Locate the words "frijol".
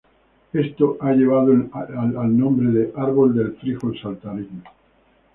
3.55-3.95